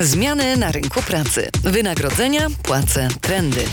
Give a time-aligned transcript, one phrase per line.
[0.00, 3.64] Zmiany na rynku pracy, wynagrodzenia, płace, trendy.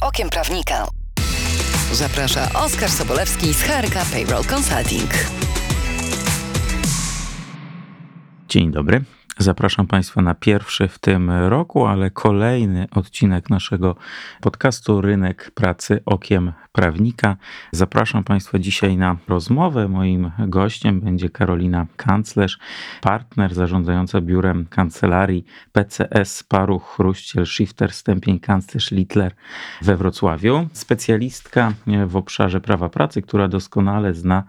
[0.00, 0.86] Okiem prawnika.
[1.92, 5.10] Zaprasza Oskar Sobolewski z HRK Payroll Consulting.
[8.48, 9.04] Dzień dobry.
[9.40, 13.96] Zapraszam Państwa na pierwszy w tym roku, ale kolejny odcinek naszego
[14.40, 17.36] podcastu Rynek Pracy Okiem Prawnika.
[17.72, 19.88] Zapraszam Państwa dzisiaj na rozmowę.
[19.88, 22.58] Moim gościem będzie Karolina Kanclerz,
[23.00, 29.34] partner zarządzająca biurem kancelarii PCS Paruch Chruściel Shifter Stępień Kanclerz Littler
[29.82, 30.68] we Wrocławiu.
[30.72, 31.72] Specjalistka
[32.06, 34.44] w obszarze prawa pracy, która doskonale zna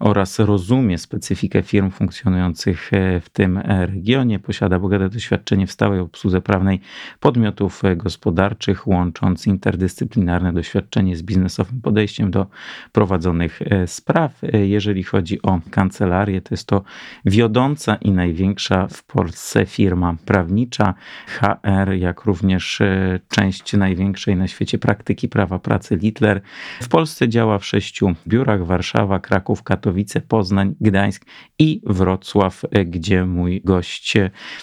[0.00, 2.90] oraz rozumie specyfikę firm funkcjonujących
[3.22, 6.80] w tym regionie posiada bogate doświadczenie w stałej obsłudze prawnej
[7.20, 12.46] podmiotów gospodarczych, łącząc interdyscyplinarne doświadczenie z biznesowym podejściem do
[12.92, 14.44] prowadzonych e, spraw.
[14.44, 16.82] E, jeżeli chodzi o kancelarię, to jest to
[17.24, 20.94] wiodąca i największa w Polsce firma prawnicza
[21.26, 26.40] HR, jak również e, część największej na świecie praktyki prawa pracy Littler.
[26.82, 31.24] W Polsce działa w sześciu biurach: Warszawa, Kraków, Katowice, Poznań, Gdańsk
[31.58, 34.14] i Wrocław, gdzie mój gość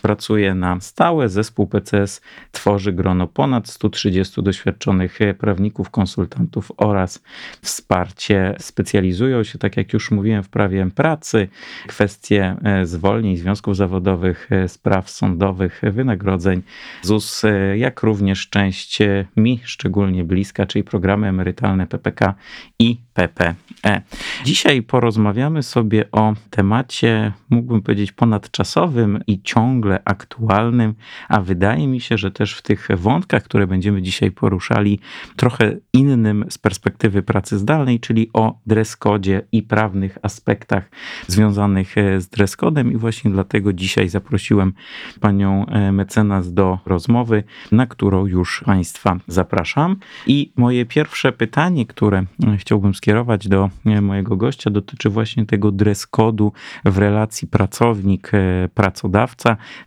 [0.02, 1.30] pracuje na stałe.
[1.30, 7.23] Zespół PCS tworzy grono ponad 130 doświadczonych prawników, konsultantów oraz
[7.62, 8.56] wsparcie.
[8.59, 11.48] Specjalizują się, tak jak już mówiłem, w prawie pracy,
[11.88, 16.62] kwestie e, zwolnień, związków zawodowych, e, spraw sądowych, wynagrodzeń,
[17.02, 19.00] ZUS, e, jak również część
[19.38, 22.34] mi szczególnie bliska, czyli programy emerytalne PPK
[22.80, 24.02] i PPE.
[24.46, 30.94] Dzisiaj porozmawiamy sobie o temacie, mógłbym powiedzieć, ponadczasowym i ciągle aktualnym,
[31.30, 35.00] a wydaje mi się, że też w tych wątkach, które będziemy dzisiaj poruszali,
[35.36, 40.90] trochę innym z perspektywy pracy zdalnej, czyli o dress code i prawnych aspektach
[41.28, 44.74] związanych z dress codem i właśnie dlatego dzisiaj zaprosiłem
[45.20, 49.96] panią e, mecenas do rozmowy, na którą już państwa zapraszam.
[50.28, 55.72] I moje pierwsze pytanie, które e, chciałbym skierować do e, mojego gościa, dotyczy właśnie tego
[55.72, 56.52] dress code'u
[56.86, 59.31] w relacji pracownik-pracodawca.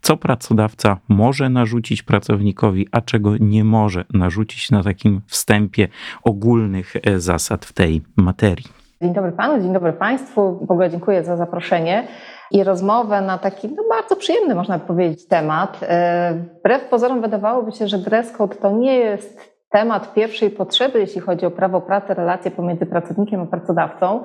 [0.00, 5.88] Co pracodawca może narzucić pracownikowi, a czego nie może narzucić na takim wstępie
[6.22, 8.84] ogólnych e, zasad w tej materii.
[9.02, 10.66] Dzień dobry panu, dzień dobry państwu.
[10.66, 12.08] W ogóle dziękuję za zaproszenie
[12.50, 15.80] i rozmowę na taki no, bardzo przyjemny, można powiedzieć, temat.
[15.82, 21.20] E, wbrew pozorom wydawałoby się, że dress code to nie jest temat pierwszej potrzeby, jeśli
[21.20, 24.24] chodzi o prawo pracy, relacje pomiędzy pracownikiem a pracodawcą,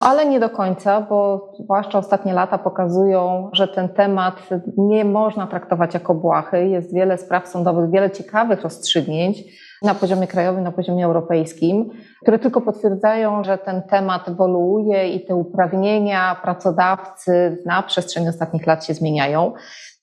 [0.00, 5.94] ale nie do końca, bo zwłaszcza ostatnie lata pokazują, że ten temat nie można traktować
[5.94, 6.68] jako błahy.
[6.68, 9.42] Jest wiele spraw sądowych, wiele ciekawych rozstrzygnięć
[9.82, 11.90] na poziomie krajowym, na poziomie europejskim,
[12.22, 18.84] które tylko potwierdzają, że ten temat ewoluuje i te uprawnienia pracodawcy na przestrzeni ostatnich lat
[18.84, 19.52] się zmieniają.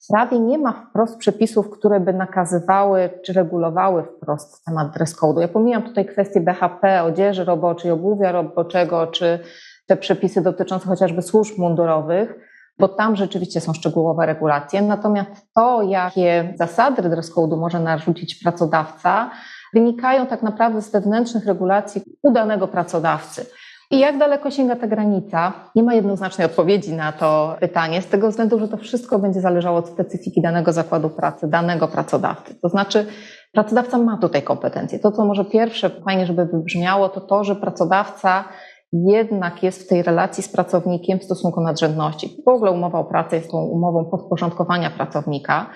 [0.08, 5.40] Prawie nie ma wprost przepisów, które by nakazywały czy regulowały wprost temat dress code'u.
[5.40, 9.38] Ja pomijam tutaj kwestie BHP, odzieży roboczej, obuwia roboczego, czy
[9.86, 12.34] te przepisy dotyczące chociażby służb mundurowych,
[12.78, 14.82] bo tam rzeczywiście są szczegółowe regulacje.
[14.82, 19.30] Natomiast to, jakie zasady dress code'u może narzucić pracodawca,
[19.74, 23.46] wynikają tak naprawdę z wewnętrznych regulacji udanego pracodawcy.
[23.90, 25.52] I jak daleko sięga ta granica?
[25.74, 29.78] Nie ma jednoznacznej odpowiedzi na to pytanie, z tego względu, że to wszystko będzie zależało
[29.78, 32.54] od specyfiki danego zakładu pracy, danego pracodawcy.
[32.54, 33.06] To znaczy,
[33.52, 34.98] pracodawca ma tutaj kompetencje.
[34.98, 38.44] To, co może pierwsze fajnie, żeby wybrzmiało, to to, że pracodawca
[38.94, 42.42] jednak jest w tej relacji z pracownikiem w stosunku nadrzędności.
[42.44, 45.70] W ogóle umowa o pracę jest tą umową podporządkowania pracownika.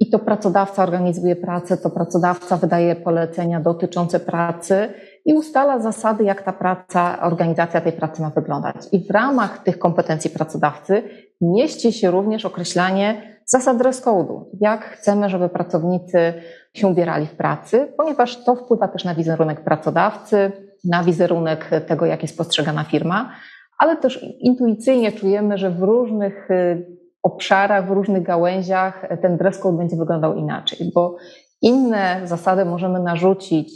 [0.00, 4.88] I to pracodawca organizuje pracę, to pracodawca wydaje polecenia dotyczące pracy
[5.24, 8.76] i ustala zasady, jak ta praca, organizacja tej pracy ma wyglądać.
[8.92, 11.02] I w ramach tych kompetencji pracodawcy
[11.40, 14.44] mieści się również określanie zasad dress code'u.
[14.60, 16.34] Jak chcemy, żeby pracownicy
[16.74, 20.52] się ubierali w pracy, ponieważ to wpływa też na wizerunek pracodawcy,
[20.84, 23.32] na wizerunek tego, jak jest postrzegana firma,
[23.78, 26.86] ale też intuicyjnie czujemy, że w różnych y,
[27.22, 31.16] obszarach, w różnych gałęziach ten dress code będzie wyglądał inaczej, bo
[31.62, 33.72] inne zasady możemy narzucić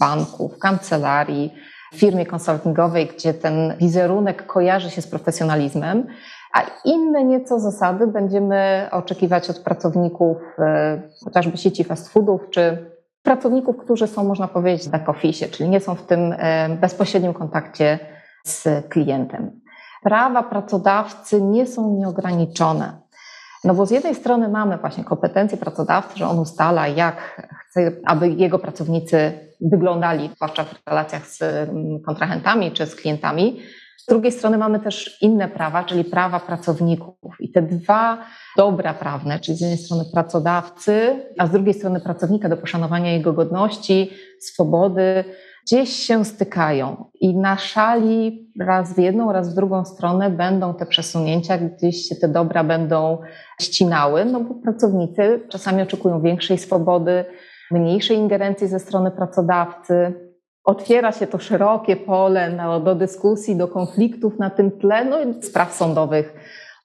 [0.00, 1.52] banku, w kancelarii,
[1.94, 6.06] firmie konsultingowej, gdzie ten wizerunek kojarzy się z profesjonalizmem,
[6.54, 12.89] a inne nieco zasady będziemy oczekiwać od pracowników e, chociażby sieci fast foodów, czy
[13.22, 17.34] pracowników, którzy są, można powiedzieć, w back office, czyli nie są w tym e, bezpośrednim
[17.34, 17.98] kontakcie
[18.44, 19.60] z klientem.
[20.02, 23.00] Prawa pracodawcy nie są nieograniczone.
[23.64, 28.28] No bo z jednej strony mamy właśnie kompetencje pracodawcy, że on ustala, jak chce, aby
[28.28, 33.60] jego pracownicy wyglądali, zwłaszcza w relacjach z mm, kontrahentami czy z klientami,
[34.00, 37.40] Z drugiej strony mamy też inne prawa, czyli prawa pracowników.
[37.40, 38.18] I te dwa
[38.56, 43.32] dobra prawne, czyli z jednej strony pracodawcy, a z drugiej strony pracownika do poszanowania jego
[43.32, 44.10] godności,
[44.40, 45.24] swobody,
[45.66, 47.04] gdzieś się stykają.
[47.20, 52.16] I na szali raz w jedną, raz w drugą stronę będą te przesunięcia, gdzieś się
[52.16, 53.18] te dobra będą
[53.60, 57.24] ścinały, no bo pracownicy czasami oczekują większej swobody,
[57.70, 60.29] mniejszej ingerencji ze strony pracodawcy.
[60.64, 65.74] Otwiera się to szerokie pole do dyskusji, do konfliktów na tym tle, no i spraw
[65.74, 66.34] sądowych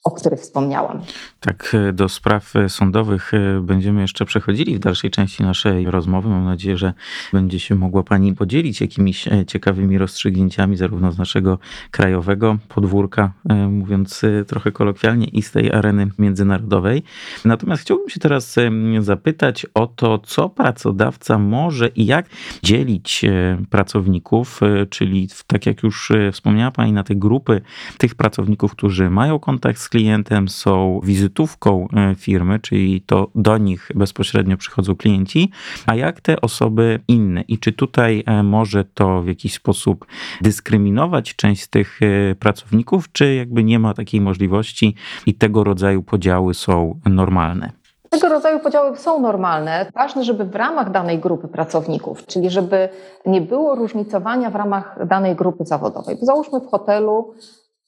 [0.06, 1.02] o których wspomniałam.
[1.46, 6.30] Tak, e, do spraw e, sądowych e, będziemy jeszcze przechodzili w dalszej części naszej rozmowy.
[6.30, 6.94] Mam nadzieję, że
[7.34, 11.60] będzie się mogła Pani podzielić jakimiś ciekawymi rozstrzygnięciami, zarówno z naszego
[11.92, 13.32] krajowego podwórka,
[13.70, 17.04] mówiąc trochę kolokwialnie, i z tej areny międzynarodowej.
[17.46, 18.56] Natomiast chciałbym się teraz
[19.00, 22.26] zapytać o to, co pracodawca może i jak
[22.64, 23.26] dzielić
[23.70, 24.60] pracowników,
[24.90, 27.62] czyli tak jak już wspomniała Pani, na te grupy
[27.98, 31.02] tych pracowników, którzy mają kontakt z klientem, są
[31.36, 35.52] wizytówką e, firmy, czyli to do nich bezpośrednio przychodzą klienci,
[35.86, 40.06] a jak te osoby inne i czy tutaj e, może to w jakiś sposób
[40.42, 44.96] dyskryminować część z tych e, pracowników, czy jakby nie ma takiej możliwości
[45.26, 47.72] i tego rodzaju podziały są normalne?
[48.10, 49.86] Tego rodzaju podziały są normalne.
[49.94, 52.90] Ważne, żeby w ramach danej grupy pracowników, czyli żeby
[53.26, 56.18] nie było różnicowania w ramach danej grupy zawodowej.
[56.22, 57.34] Załóżmy w hotelu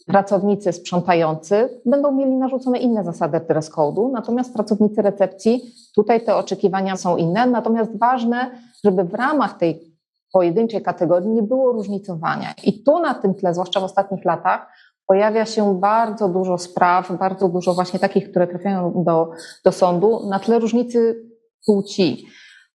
[0.07, 5.61] pracownicy sprzątający będą mieli narzucone inne zasady dress code'u, natomiast pracownicy recepcji,
[5.95, 8.51] tutaj te oczekiwania są inne, natomiast ważne,
[8.83, 9.97] żeby w ramach tej
[10.33, 12.53] pojedynczej kategorii nie było różnicowania.
[12.63, 14.67] I tu na tym tle, zwłaszcza w ostatnich latach,
[15.07, 19.31] pojawia się bardzo dużo spraw, bardzo dużo właśnie takich, które trafiają do,
[19.65, 21.25] do sądu na tle różnicy
[21.65, 22.25] płci.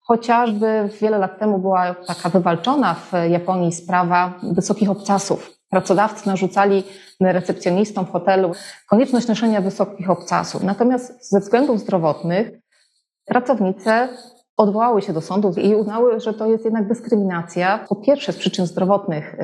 [0.02, 5.61] Chociażby wiele lat temu była taka wywalczona w Japonii sprawa wysokich obcasów.
[5.72, 6.84] Pracodawcy narzucali
[7.22, 8.52] recepcjonistom w hotelu
[8.90, 10.64] konieczność noszenia wysokich obcasów.
[10.64, 12.52] Natomiast ze względów zdrowotnych
[13.26, 14.08] pracownice
[14.58, 17.86] odwołały się do sądów i uznały, że to jest jednak dyskryminacja.
[17.90, 19.38] Po pierwsze z przyczyn zdrowotnych y,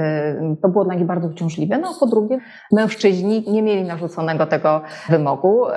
[0.62, 2.39] to było dla nich bardzo uciążliwe, no a po drugie
[2.71, 5.68] mężczyźni nie mieli narzuconego tego wymogu.
[5.68, 5.73] Y,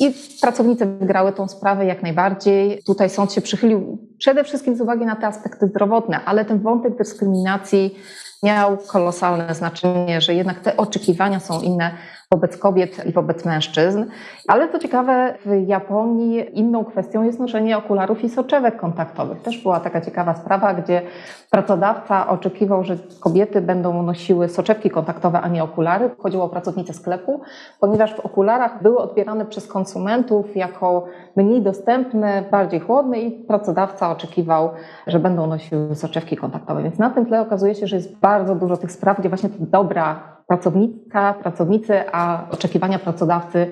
[0.00, 2.82] I pracownice wygrały tą sprawę jak najbardziej.
[2.86, 6.96] Tutaj sąd się przychylił przede wszystkim z uwagi na te aspekty zdrowotne, ale ten wątek
[6.96, 7.94] dyskryminacji
[8.44, 11.90] miał kolosalne znaczenie, że jednak te oczekiwania są inne
[12.34, 14.04] wobec kobiet i wobec mężczyzn.
[14.48, 19.42] Ale co ciekawe, w Japonii inną kwestią jest noszenie okularów i soczewek kontaktowych.
[19.42, 21.02] Też była taka ciekawa sprawa, gdzie
[21.50, 26.10] pracodawca oczekiwał, że kobiety będą nosiły soczewki kontaktowe, a nie okulary.
[26.18, 27.40] Chodziło o pracownice sklepu,
[27.80, 31.04] ponieważ w okularach były odbierane przez konsumentów jako
[31.36, 34.70] mniej dostępne, bardziej chłodne i pracodawca oczekiwał,
[35.06, 36.82] że będą nosiły soczewki kontaktowe.
[36.82, 40.33] Więc na tym tle okazuje się, że jest bardzo dużo tych spraw, gdzie właśnie dobra
[40.46, 43.70] pracownika, pracownicy, a oczekiwania pracodawcy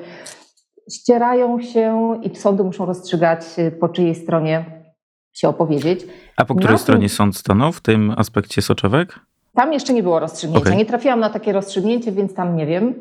[0.90, 3.40] ścierają się i sądy muszą rozstrzygać,
[3.80, 4.64] po czyjej stronie
[5.32, 6.06] się opowiedzieć.
[6.36, 9.20] A po której stronie sąd stanął w tym aspekcie soczewek?
[9.54, 10.66] Tam jeszcze nie było rozstrzygnięcia.
[10.66, 10.76] Okay.
[10.76, 12.94] Nie trafiłam na takie rozstrzygnięcie, więc tam nie wiem.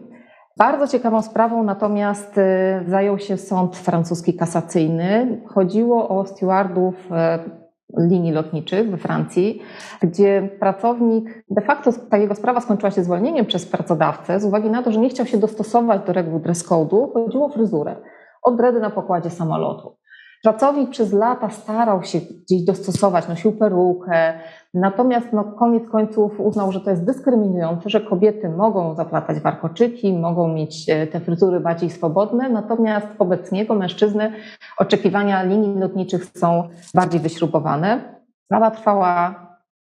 [0.58, 2.42] Bardzo ciekawą sprawą natomiast y,
[2.88, 5.42] zajął się sąd francuski kasacyjny.
[5.48, 7.61] Chodziło o stewardów y,
[7.98, 9.62] linii lotniczych we Francji,
[10.02, 14.84] gdzie pracownik, de facto ta jego sprawa skończyła się zwolnieniem przez pracodawcę z uwagi na
[14.84, 17.96] to, że nie chciał się dostosować do reguł dress code'u, chodziło o fryzurę,
[18.44, 20.01] od dredy na pokładzie samolotu.
[20.44, 24.34] Pracownik przez lata starał się gdzieś dostosować, nosił perukę,
[24.74, 30.48] natomiast no, koniec końców uznał, że to jest dyskryminujące, że kobiety mogą zaplatać warkoczyki, mogą
[30.48, 34.34] mieć e, te fryzury bardziej swobodne, natomiast wobec niego mężczyzny
[34.78, 38.22] oczekiwania linii lotniczych są bardziej wyśrubowane.
[38.46, 39.36] Sprawa trwała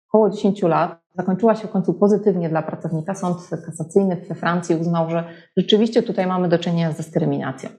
[0.09, 1.05] około 10 lat.
[1.15, 3.15] Zakończyła się w końcu pozytywnie dla pracownika.
[3.15, 5.25] Sąd kasacyjny we Francji uznał, że
[5.57, 7.71] rzeczywiście tutaj mamy do czynienia z dyskryminacją.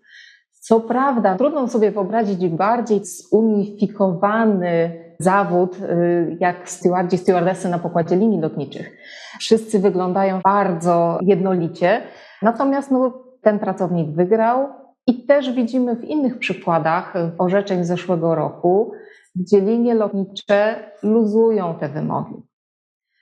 [0.68, 8.42] Co prawda, trudno sobie wyobrazić bardziej zunifikowany zawód y, jak stewardzi, stewardessy na pokładzie linii
[8.42, 8.98] lotniczych.
[9.40, 12.02] Wszyscy wyglądają bardzo jednolicie,
[12.42, 14.68] natomiast no, ten pracownik wygrał
[15.08, 18.92] i też widzimy w innych przykładach orzeczeń z zeszłego roku,
[19.36, 22.36] gdzie linie lotnicze luzują te wymogi.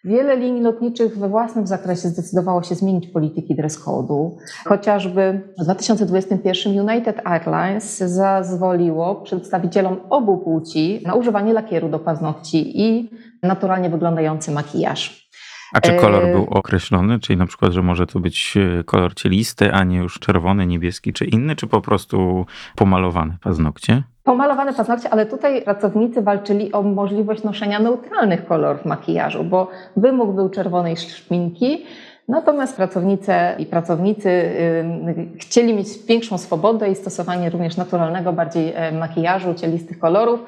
[0.05, 4.31] Wiele linii lotniczych we własnym zakresie zdecydowało się zmienić polityki dress code'u.
[4.65, 13.10] Chociażby w 2021 United Airlines zezwoliło przedstawicielom obu płci na używanie lakieru do paznokci i
[13.43, 15.29] naturalnie wyglądający makijaż.
[15.74, 17.19] A czy kolor e, był określony?
[17.19, 21.13] Czyli na przykład, że może to być e, kolor cielisty, a nie już czerwony, niebieski
[21.13, 22.45] czy inny, czy po prostu
[22.75, 24.03] pomalowane paznokcie?
[24.24, 30.50] Pomalowane paznokcie, ale tutaj pracownicy walczyli o możliwość noszenia neutralnych kolorów makijażu, bo wymóg był
[30.50, 31.86] czerwonej szminki,
[32.27, 34.51] Natomiast pracownice i pracownicy
[35.39, 40.39] chcieli mieć większą swobodę i stosowanie również naturalnego bardziej e, makijażu, cielistych kolorów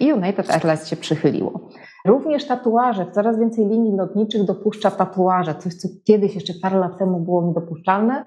[0.00, 1.60] i United Airlines się przychyliło.
[2.04, 7.20] Również tatuaże, coraz więcej linii lotniczych dopuszcza tatuaże, coś co kiedyś jeszcze parę lat temu
[7.20, 8.24] było niedopuszczalne.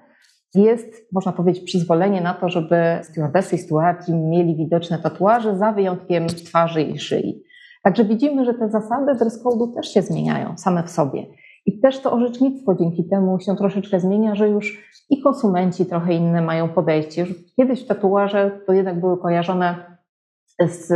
[0.54, 6.26] Jest, można powiedzieć, przyzwolenie na to, żeby stewardessy i stewardzi mieli widoczne tatuaże za wyjątkiem
[6.26, 7.42] twarzy i szyi.
[7.82, 11.26] Także widzimy, że te zasady dress code'u też się zmieniają same w sobie.
[11.66, 16.42] I też to orzecznictwo dzięki temu się troszeczkę zmienia, że już i konsumenci trochę inne
[16.42, 17.20] mają podejście.
[17.20, 19.98] Już kiedyś tatuaże to jednak były kojarzone
[20.68, 20.92] z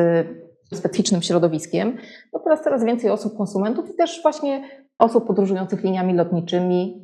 [0.73, 1.96] specyficznym środowiskiem.
[2.32, 4.68] No teraz coraz więcej osób, konsumentów i też właśnie
[4.99, 7.03] osób podróżujących liniami lotniczymi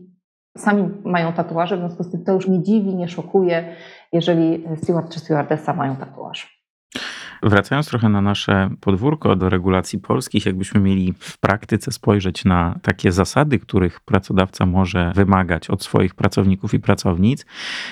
[0.58, 3.76] sami mają tatuaże, w związku z tym to już nie dziwi, nie szokuje,
[4.12, 6.59] jeżeli steward czy stewardessa mają tatuaż.
[7.42, 13.12] Wracając trochę na nasze podwórko do regulacji polskich, jakbyśmy mieli w praktyce spojrzeć na takie
[13.12, 17.46] zasady, których pracodawca może wymagać od swoich pracowników i pracownic,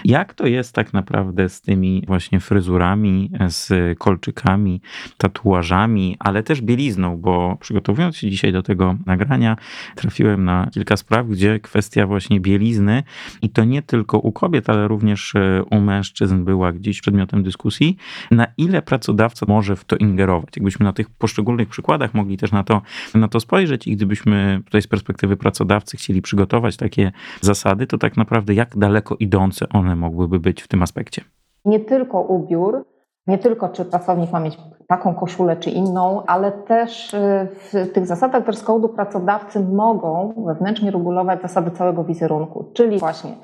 [0.05, 4.81] jak to jest tak naprawdę z tymi właśnie fryzurami, z kolczykami,
[5.19, 9.57] tatuażami, ale też bielizną, bo przygotowując się dzisiaj do tego nagrania,
[9.95, 13.03] trafiłem na kilka spraw, gdzie kwestia właśnie bielizny
[13.43, 17.97] i to nie tylko u kobiet, ale również e, u mężczyzn była gdzieś przedmiotem dyskusji,
[18.31, 20.57] na ile pracodawca co może w to ingerować.
[20.57, 22.83] Jakbyśmy na tych poszczególnych przykładach mogli też na to,
[23.15, 28.17] na to spojrzeć i gdybyśmy tutaj z perspektywy pracodawcy chcieli przygotować takie zasady, to tak
[28.17, 31.23] naprawdę jak daleko idące one mogłyby być w tym aspekcie?
[31.65, 32.85] Nie tylko ubiór,
[33.27, 38.07] nie tylko czy pracownik ma mieć taką koszulę czy inną, ale też y, w tych
[38.07, 43.35] zasadach dress code'u pracodawcy mogą wewnętrznie regulować zasady całego wizerunku, czyli właśnie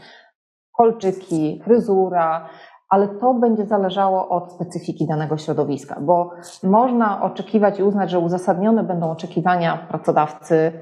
[0.72, 2.48] kolczyki, fryzura,
[2.94, 6.30] ale to będzie zależało od specyfiki danego środowiska, bo
[6.62, 10.72] można oczekiwać i uznać, że uzasadnione będą oczekiwania pracodawcy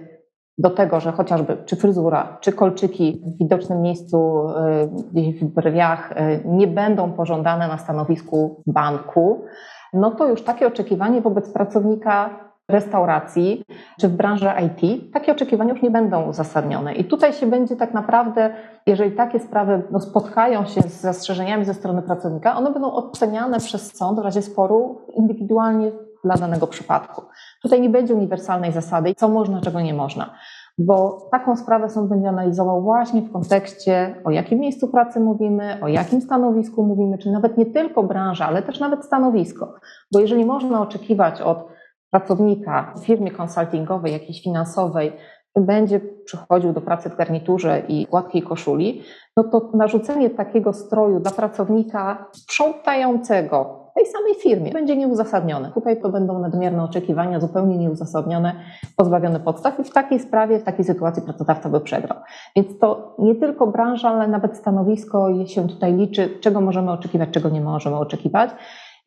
[0.58, 6.12] do tego, że chociażby czy fryzura, czy kolczyki w widocznym miejscu y, gdzieś w brwiach
[6.12, 9.44] y, nie będą pożądane na stanowisku banku,
[9.92, 12.30] no to już takie oczekiwanie wobec pracownika
[12.68, 13.64] restauracji
[14.00, 16.94] czy w branży IT, takie oczekiwania już nie będą uzasadnione.
[16.94, 18.54] I tutaj się będzie tak naprawdę,
[18.86, 23.96] jeżeli takie sprawy no, spotkają się z zastrzeżeniami ze strony pracownika, one będą oceniane przez
[23.96, 25.92] sąd w razie sporu indywidualnie
[26.24, 27.22] dla danego przypadku.
[27.62, 30.34] Tutaj nie będzie uniwersalnej zasady, co można, czego nie można.
[30.78, 35.88] Bo taką sprawę sąd będzie analizował właśnie w kontekście, o jakim miejscu pracy mówimy, o
[35.88, 39.74] jakim stanowisku mówimy, czy nawet nie tylko branża, ale też nawet stanowisko.
[40.12, 41.68] Bo jeżeli można oczekiwać od
[42.12, 45.12] pracownika w firmie konsultingowej, jakiejś finansowej,
[45.56, 49.02] będzie przychodził do pracy w garniturze i gładkiej koszuli,
[49.36, 55.70] no to narzucenie takiego stroju dla pracownika sprzątającego tej samej firmie będzie nieuzasadnione.
[55.70, 58.54] Tutaj to będą nadmierne oczekiwania, zupełnie nieuzasadnione,
[58.96, 62.18] pozbawione podstaw i w takiej sprawie, w takiej sytuacji pracodawca by przegrał.
[62.56, 67.48] Więc to nie tylko branża, ale nawet stanowisko się tutaj liczy, czego możemy oczekiwać, czego
[67.48, 68.50] nie możemy oczekiwać.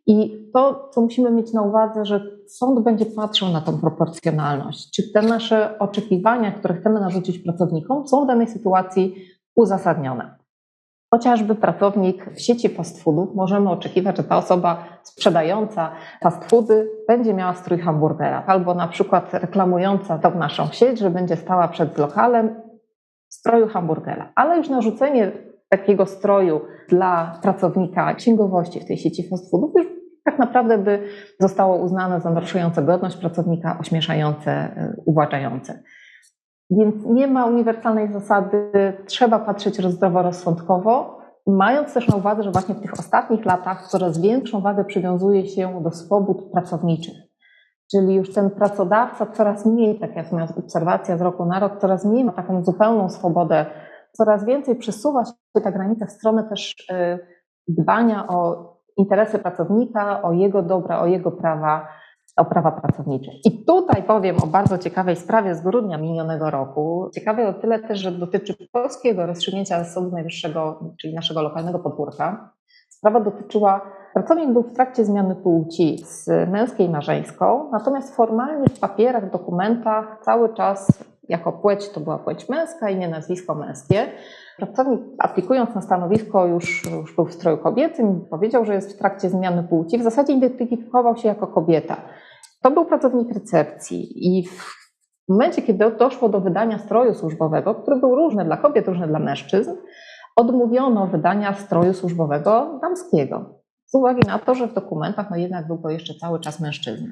[0.07, 4.91] I to, co musimy mieć na uwadze, że sąd będzie patrzył na tą proporcjonalność.
[4.91, 9.15] Czy te nasze oczekiwania, które chcemy narzucić pracownikom, są w danej sytuacji
[9.55, 10.35] uzasadnione.
[11.13, 15.91] Chociażby pracownik w sieci fast foodów, możemy oczekiwać, że ta osoba sprzedająca
[16.23, 21.35] fast foody będzie miała strój hamburgera, albo na przykład reklamująca tą naszą sieć, że będzie
[21.35, 22.55] stała przed lokalem
[23.29, 24.31] w stroju hamburgera.
[24.35, 25.31] Ale już narzucenie
[25.69, 29.94] takiego stroju dla pracownika księgowości w tej sieci fast foodów już
[30.25, 31.07] tak naprawdę by
[31.39, 35.83] zostało uznane za naruszające godność pracownika, ośmieszające, y, uwłaczające.
[36.69, 38.71] Więc nie ma uniwersalnej zasady,
[39.05, 44.61] trzeba patrzeć zdroworozsądkowo, mając też na uwadze, że właśnie w tych ostatnich latach coraz większą
[44.61, 47.15] wagę przywiązuje się do swobód pracowniczych.
[47.91, 52.05] Czyli już ten pracodawca coraz mniej, tak jak moja obserwacja z roku na rok, coraz
[52.05, 53.65] mniej ma taką zupełną swobodę,
[54.11, 57.19] coraz więcej przesuwa się ta granica w stronę też y,
[57.67, 61.87] dbania o interesy pracownika, o jego dobra, o jego prawa,
[62.37, 63.31] o prawa pracownicze.
[63.45, 67.09] I tutaj powiem o bardzo ciekawej sprawie z grudnia minionego roku.
[67.13, 72.53] Ciekawej o tyle też, że dotyczy polskiego rozstrzygnięcia Sądu Najwyższego, czyli naszego lokalnego podwórka.
[72.89, 73.81] Sprawa dotyczyła,
[74.13, 80.19] pracownik był w trakcie zmiany płci z męskiej na żeńską, natomiast formalnie w papierach, dokumentach
[80.21, 84.07] cały czas jako płeć to była płeć męska i nie nazwisko męskie.
[84.57, 89.29] Pracownik aplikując na stanowisko już, już był w stroju kobiecym, powiedział, że jest w trakcie
[89.29, 89.97] zmiany płci.
[89.97, 91.97] W zasadzie identyfikował się jako kobieta.
[92.61, 98.15] To był pracownik recepcji i w momencie, kiedy doszło do wydania stroju służbowego, który był
[98.15, 99.71] różny dla kobiet, różny dla mężczyzn,
[100.35, 103.59] odmówiono wydania stroju służbowego damskiego.
[103.85, 107.07] Z uwagi na to, że w dokumentach no jednak był to jeszcze cały czas mężczyzna.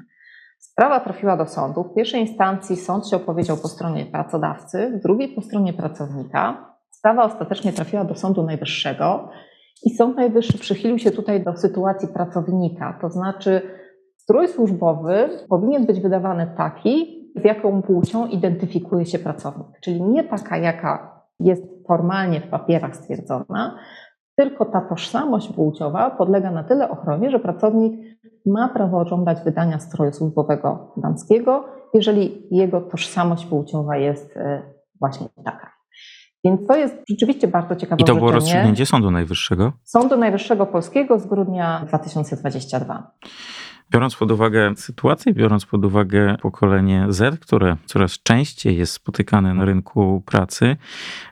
[0.64, 1.84] Sprawa trafiła do sądu.
[1.84, 6.74] W pierwszej instancji sąd się opowiedział po stronie pracodawcy, w drugiej po stronie pracownika.
[6.90, 9.30] Sprawa ostatecznie trafiła do Sądu Najwyższego
[9.86, 13.62] i Sąd Najwyższy przychylił się tutaj do sytuacji pracownika, to znaczy
[14.18, 20.58] strój służbowy powinien być wydawany taki, z jaką płcią identyfikuje się pracownik, czyli nie taka,
[20.58, 23.80] jaka jest formalnie w papierach stwierdzona,
[24.36, 27.94] tylko ta tożsamość płciowa podlega na tyle ochronie, że pracownik
[28.46, 34.62] ma prawo żądać wydania stroju służbowego damskiego, jeżeli jego tożsamość płciowa jest e,
[35.00, 35.74] właśnie taka.
[36.46, 39.72] Więc to jest rzeczywiście bardzo ciekawe I to było orzeczenie rozstrzygnięcie Sądu Najwyższego?
[39.84, 43.12] Sądu Najwyższego Polskiego z grudnia 2022.
[43.94, 49.66] Biorąc pod uwagę sytuację, biorąc pod uwagę pokolenie Z, które coraz częściej jest spotykane na
[49.66, 50.78] rynku pracy,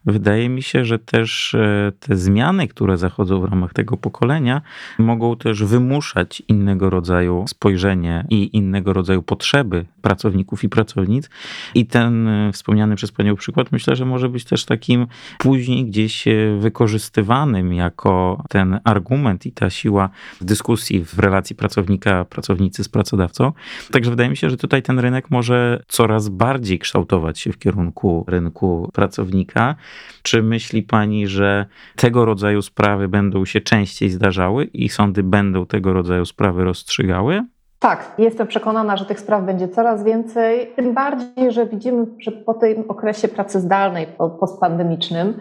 [0.06, 4.62] wydaje mi się, że też e, te zmiany, które zachodzą w ramach tego pokolenia,
[5.00, 11.30] mogą też wymuszać innego rodzaju spojrzenie i innego rodzaju potrzeby pracowników i pracownic.
[11.76, 16.28] I ten e, wspomniany przez Panią przykład myślę, że może być też takim później gdzieś
[16.28, 20.10] e, wykorzystywanym jako ten argument i ta siła
[20.42, 23.52] w dyskusji w relacji pracownika-pracownika pracownicy z pracodawcą.
[23.92, 28.26] Także wydaje mi się, że tutaj ten rynek może coraz bardziej kształtować się w kierunku
[28.28, 29.76] rynku pracownika.
[30.24, 31.66] Czy myśli pani, że
[31.96, 37.42] tego rodzaju sprawy będą się częściej zdarzały i sądy będą tego rodzaju sprawy rozstrzygały?
[37.80, 40.72] Tak, jestem przekonana, że tych spraw będzie coraz więcej.
[40.76, 44.08] Tym bardziej, że widzimy, że po tym okresie pracy zdalnej,
[44.40, 45.34] postpandemicznym,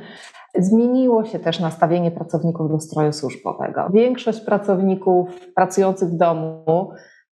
[0.59, 3.88] Zmieniło się też nastawienie pracowników do stroju służbowego.
[3.92, 6.90] Większość pracowników pracujących w domu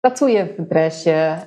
[0.02, 1.38] pracuje w dresie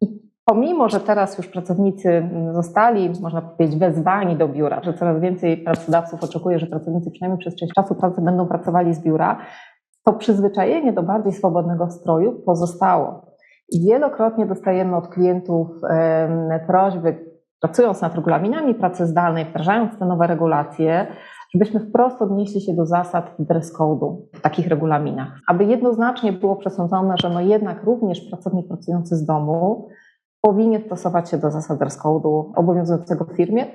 [0.45, 6.25] pomimo, że teraz już pracownicy zostali, można powiedzieć, wezwani do biura, że coraz więcej pracodawców
[6.25, 9.39] oczekuje, że pracownicy przynajmniej przez część czasu pracy będą pracowali z biura,
[10.05, 13.27] to przyzwyczajenie do bardziej swobodnego stroju pozostało.
[13.87, 15.69] Wielokrotnie dostajemy od klientów
[16.67, 21.07] prośby, pracując nad regulaminami pracy zdalnej, wdrażając te nowe regulacje,
[21.55, 27.15] żebyśmy wprost odnieśli się do zasad dress code'u w takich regulaminach, aby jednoznacznie było przesądzone,
[27.23, 29.89] że no jednak również pracownik pracujący z domu
[30.41, 33.67] powinien stosować się do zasad dress code'u obowiązującego w firmie.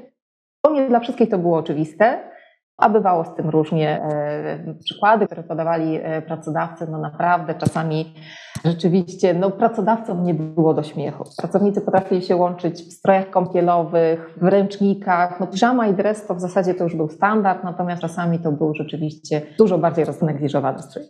[0.61, 2.19] To nie dla wszystkich to było oczywiste,
[2.79, 4.01] a bywało z tym różnie.
[4.03, 8.13] E, przykłady, które podawali e, pracodawcy, no naprawdę czasami
[8.65, 11.23] rzeczywiście no, pracodawcom nie było do śmiechu.
[11.37, 15.39] Pracownicy potrafili się łączyć w strojach kąpielowych, w ręcznikach.
[15.39, 18.73] No, piżama i dres to w zasadzie to już był standard, natomiast czasami to był
[18.73, 21.03] rzeczywiście dużo bardziej roznegliżowany strój.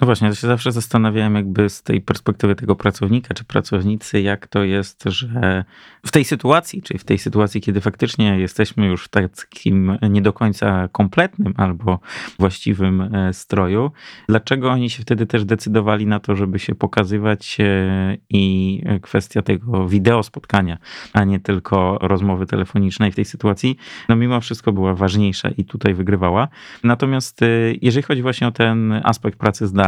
[0.00, 4.46] No właśnie, ja się zawsze zastanawiałem jakby z tej perspektywy tego pracownika czy pracownicy, jak
[4.46, 5.64] to jest, że
[6.06, 10.32] w tej sytuacji, czyli w tej sytuacji, kiedy faktycznie jesteśmy już w takim nie do
[10.32, 12.00] końca kompletnym albo
[12.38, 13.90] właściwym e, stroju,
[14.28, 19.88] dlaczego oni się wtedy też decydowali na to, żeby się pokazywać e, i kwestia tego
[19.88, 20.78] wideo spotkania,
[21.12, 23.76] a nie tylko rozmowy telefonicznej w tej sytuacji,
[24.08, 26.48] no mimo wszystko była ważniejsza i tutaj wygrywała.
[26.84, 27.46] Natomiast e,
[27.82, 29.87] jeżeli chodzi właśnie o ten aspekt pracy zdalnej,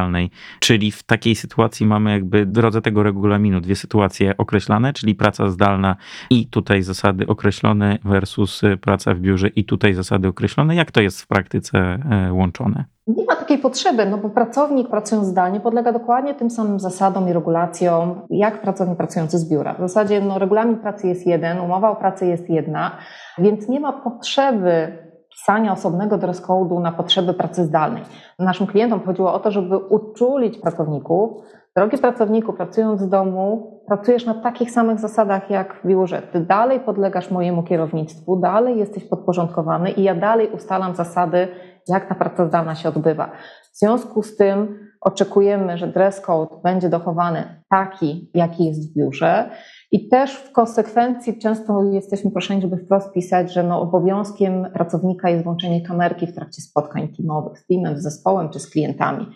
[0.60, 5.48] Czyli w takiej sytuacji mamy jakby w drodze tego regulaminu dwie sytuacje określane, czyli praca
[5.48, 5.96] zdalna
[6.30, 10.74] i tutaj zasady określone versus praca w biurze i tutaj zasady określone.
[10.74, 12.84] Jak to jest w praktyce e, łączone?
[13.06, 17.32] Nie ma takiej potrzeby, no bo pracownik pracując zdalnie podlega dokładnie tym samym zasadom i
[17.32, 19.74] regulacjom, jak pracownik pracujący z biura.
[19.74, 22.96] W zasadzie no, regulamin pracy jest jeden, umowa o pracy jest jedna,
[23.38, 28.02] więc nie ma potrzeby pisania osobnego dress code'u na potrzeby pracy zdalnej.
[28.38, 31.30] Naszym klientom chodziło o to, żeby uczulić pracowników.
[31.76, 36.22] Drogi pracowniku, pracując z domu, pracujesz na takich samych zasadach jak w biurze.
[36.22, 41.48] Ty dalej podlegasz mojemu kierownictwu, dalej jesteś podporządkowany i ja dalej ustalam zasady,
[41.88, 43.30] jak ta praca zdalna się odbywa.
[43.72, 49.50] W związku z tym oczekujemy, że dress code będzie dochowany taki, jaki jest w biurze.
[49.92, 55.44] I też w konsekwencji często jesteśmy proszeni, żeby wprost pisać, że no obowiązkiem pracownika jest
[55.44, 59.26] włączenie kamerki w trakcie spotkań teamowych z teamem, z zespołem czy z klientami.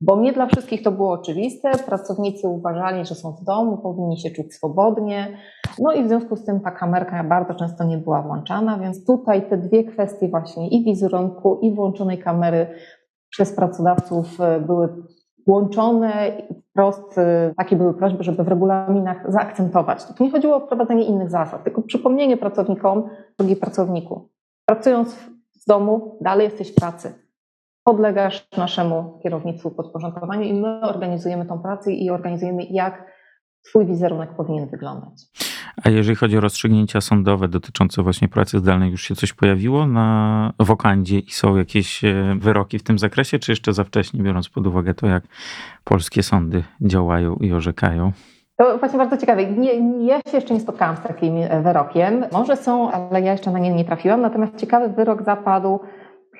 [0.00, 1.70] Bo nie dla wszystkich to było oczywiste.
[1.86, 5.36] Pracownicy uważali, że są w domu, powinni się czuć swobodnie.
[5.78, 9.48] No i w związku z tym ta kamerka bardzo często nie była włączana, więc tutaj
[9.48, 12.66] te dwie kwestie właśnie i wizerunku, i włączonej kamery
[13.30, 14.88] przez pracodawców e, były
[15.48, 16.32] łączone
[16.70, 20.04] wprost y, takie były prośby, żeby w regulaminach zaakcentować.
[20.04, 24.28] To nie chodziło o wprowadzenie innych zasad, tylko przypomnienie pracownikom, drogi pracowniku,
[24.66, 25.14] pracując
[25.62, 27.14] w domu, dalej jesteś w pracy.
[27.84, 33.17] Podlegasz naszemu kierownictwu podporządkowaniu i my organizujemy tą pracę i organizujemy, jak
[33.64, 35.22] Twój wizerunek powinien wyglądać.
[35.84, 40.52] A jeżeli chodzi o rozstrzygnięcia sądowe dotyczące właśnie pracy zdalnej, już się coś pojawiło na
[40.58, 44.66] wokandzie i są jakieś e, wyroki w tym zakresie, czy jeszcze za wcześnie, biorąc pod
[44.66, 45.24] uwagę to, jak
[45.84, 48.12] polskie sądy działają i orzekają?
[48.56, 49.46] To właśnie bardzo ciekawe.
[49.46, 52.24] Nie, ja się jeszcze nie spotkałam z takim wyrokiem.
[52.32, 54.20] Może są, ale ja jeszcze na nie nie trafiłam.
[54.20, 55.80] Natomiast ciekawy wyrok zapadł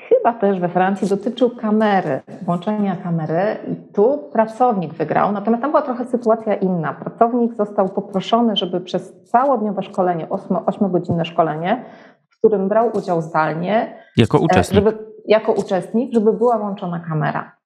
[0.09, 5.83] chyba też we Francji, dotyczył kamery, włączenia kamery i tu pracownik wygrał, natomiast tam była
[5.83, 6.94] trochę sytuacja inna.
[6.94, 10.27] Pracownik został poproszony, żeby przez całodniowe szkolenie,
[10.66, 11.85] 8-godzinne szkolenie,
[12.31, 13.94] w którym brał udział zdalnie.
[14.16, 14.85] Jako uczestnik.
[14.85, 17.59] Żeby, jako uczestnik, żeby była włączona kamera.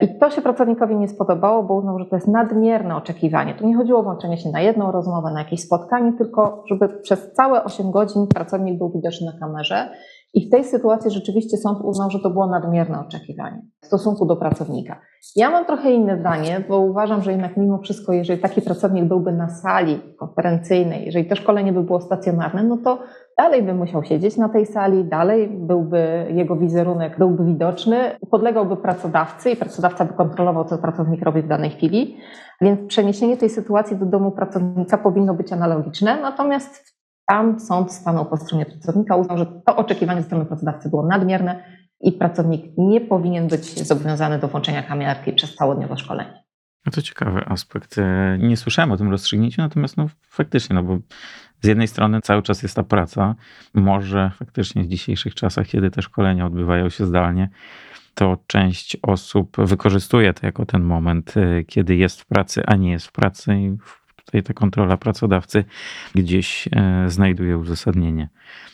[0.00, 3.54] I to się pracownikowi nie spodobało, bo uznał, że to jest nadmierne oczekiwanie.
[3.54, 7.32] Tu nie chodziło o włączenie się na jedną rozmowę, na jakieś spotkanie, tylko żeby przez
[7.32, 9.90] całe 8 godzin pracownik był widoczny na kamerze.
[10.34, 14.36] I w tej sytuacji rzeczywiście sąd uznał, że to było nadmierne oczekiwanie w stosunku do
[14.36, 15.00] pracownika.
[15.36, 19.32] Ja mam trochę inne zdanie, bo uważam, że jednak mimo wszystko, jeżeli taki pracownik byłby
[19.32, 22.98] na sali konferencyjnej, jeżeli to szkolenie by było stacjonarne, no to
[23.38, 27.96] dalej by musiał siedzieć na tej sali, dalej byłby jego wizerunek byłby widoczny,
[28.30, 32.16] podlegałby pracodawcy i pracodawca by kontrolował, co pracownik robi w danej chwili.
[32.60, 36.97] Więc przeniesienie tej sytuacji do domu pracownika powinno być analogiczne, natomiast
[37.28, 41.64] tam sąd stanął po stronie pracownika, uznał, że to oczekiwanie ze strony pracodawcy było nadmierne
[42.00, 46.44] i pracownik nie powinien być zobowiązany do włączenia kamerki przez całodniowe szkolenie.
[46.86, 47.98] No to ciekawy aspekt.
[47.98, 50.98] E, nie słyszałem o tym rozstrzygnięciu, natomiast no faktycznie, no bo
[51.60, 53.34] z jednej strony cały czas jest ta praca.
[53.74, 57.50] Może faktycznie w dzisiejszych czasach, kiedy te szkolenia odbywają się zdalnie,
[58.14, 62.90] to część osób wykorzystuje to jako ten moment, e, kiedy jest w pracy, a nie
[62.90, 63.76] jest w pracy i
[64.28, 65.64] tutaj ta kontrola pracodawcy
[66.14, 68.28] gdzieś e, znajduje uzasadnienie.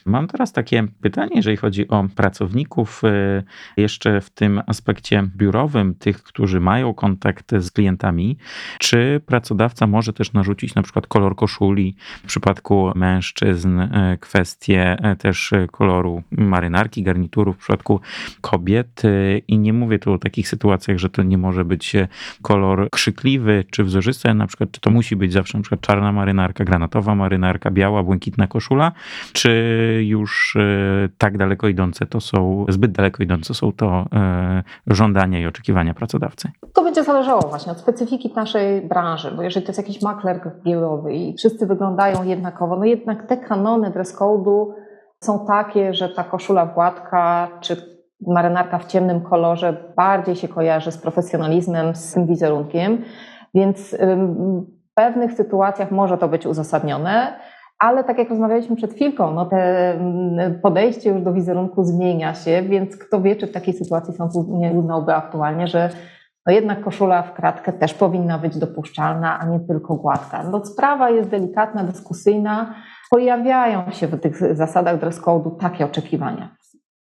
[0.06, 3.42] Mam teraz takie pytanie, jeżeli chodzi o pracowników, e,
[3.76, 8.36] jeszcze w tym aspekcie biurowym, tych, którzy mają kontakt z klientami,
[8.78, 15.50] czy pracodawca może też narzucić na przykład kolor koszuli, w przypadku mężczyzn e, kwestie też
[15.72, 18.00] koloru marynarki, garniturów, w przypadku
[18.40, 19.02] kobiet?
[19.48, 21.92] I nie mówię tu o takich sytuacjach, że to nie może być
[22.42, 26.64] kolor krzykliwy czy wzorzysty, na przykład czy to musi być zawsze na przykład czarna marynarka,
[26.64, 28.92] granatowa marynarka, biała, błękitna koszula,
[29.32, 29.50] czy
[30.04, 35.46] już e, tak daleko idące to są, zbyt daleko idące są to e, żądania i
[35.46, 36.50] oczekiwania pracodawcy?
[36.72, 41.14] To będzie zależało właśnie od specyfiki naszej branży, bo jeżeli to jest jakiś makler giełdowy
[41.14, 44.66] i wszyscy wyglądają jednakowo, no jednak te kanony dress code'u
[45.20, 47.94] są takie, że ta koszula gładka czy
[48.26, 53.04] marynarka w ciemnym kolorze bardziej się kojarzy z profesjonalizmem, z tym wizerunkiem,
[53.54, 53.96] więc
[54.94, 57.36] w pewnych sytuacjach może to być uzasadnione,
[57.78, 62.62] ale tak jak rozmawialiśmy przed chwilką, no te mm, podejście już do wizerunku zmienia się,
[62.62, 65.90] więc kto wie, czy w takiej sytuacji sąd nie uznałby aktualnie, że
[66.46, 70.42] no jednak koszula w kratkę też powinna być dopuszczalna, a nie tylko gładka.
[70.42, 72.74] No sprawa jest delikatna, dyskusyjna.
[73.10, 76.56] Pojawiają się w tych zasadach dress code'u takie oczekiwania.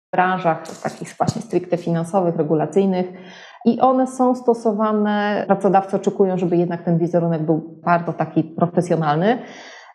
[0.08, 3.08] W branżach takich właśnie stricte finansowych, regulacyjnych
[3.68, 9.38] i one są stosowane, pracodawcy oczekują, żeby jednak ten wizerunek był bardzo taki profesjonalny.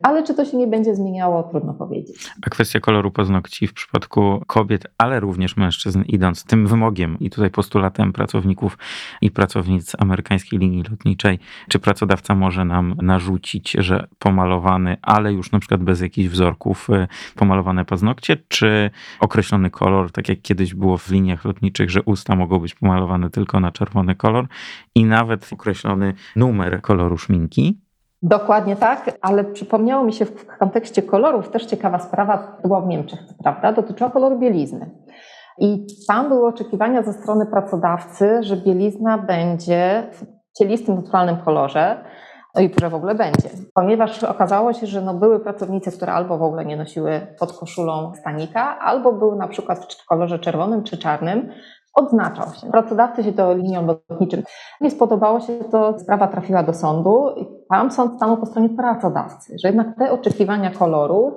[0.02, 2.30] Ale czy to się nie będzie zmieniało, trudno powiedzieć.
[2.46, 7.16] A kwestia koloru paznokci w przypadku kobiet, ale również mężczyzn, idąc tym wymogiem.
[7.20, 8.78] I tutaj postulatem pracowników
[9.20, 11.38] i pracownic amerykańskiej linii lotniczej,
[11.68, 17.08] czy pracodawca może nam narzucić, że pomalowany, ale już na przykład bez jakichś wzorków, y,
[17.36, 22.58] pomalowane paznokcie, czy określony kolor, tak jak kiedyś było w liniach lotniczych, że usta mogą
[22.58, 24.46] być pomalowane tylko na czerwony kolor
[24.94, 27.81] i nawet określony numer koloru szminki,
[28.22, 33.20] Dokładnie tak, ale przypomniało mi się w kontekście kolorów też ciekawa sprawa, była w Niemczech,
[33.42, 34.90] prawda, dotyczyła koloru bielizny.
[35.58, 40.24] I tam były oczekiwania ze strony pracodawcy, że bielizna będzie w
[40.58, 42.04] cielistym, naturalnym kolorze,
[42.54, 43.48] no i że w ogóle będzie.
[43.74, 48.12] Ponieważ okazało się, że no były pracownice, które albo w ogóle nie nosiły pod koszulą
[48.14, 51.52] stanika, albo były na przykład w kolorze czerwonym czy czarnym,
[51.94, 52.70] odznaczał się.
[52.70, 54.42] Pracodawcy się to linią lotniczym.
[54.80, 59.56] Nie spodobało się to, sprawa trafiła do sądu i tam sąd stanął po stronie pracodawcy,
[59.62, 61.34] że jednak te oczekiwania kolorów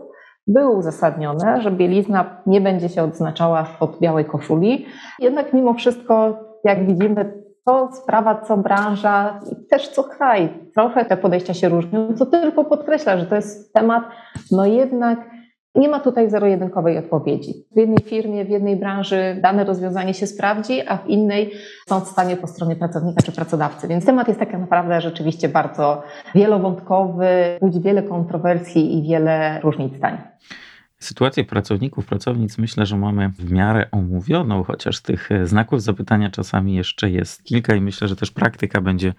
[0.47, 4.85] były uzasadnione, że bielizna nie będzie się odznaczała od białej koszuli.
[5.19, 10.69] Jednak mimo wszystko, jak widzimy, to sprawa co branża i też co kraj.
[10.73, 14.03] Trochę te podejścia się różnią, co tylko podkreśla, że to jest temat,
[14.51, 15.34] no jednak
[15.75, 17.53] nie ma tutaj zero-jedynkowej odpowiedzi.
[17.75, 21.51] W jednej firmie, w jednej branży dane rozwiązanie się sprawdzi, a w innej
[21.87, 23.87] sąd stanie po stronie pracownika czy pracodawcy.
[23.87, 26.03] Więc temat jest tak naprawdę rzeczywiście bardzo
[26.35, 27.27] wielowątkowy,
[27.61, 30.17] budzi wiele kontrowersji i wiele różnic zdań.
[31.05, 37.09] Sytuację pracowników, pracownic myślę, że mamy w miarę omówioną, chociaż tych znaków zapytania czasami jeszcze
[37.09, 39.13] jest kilka i myślę, że też praktyka będzie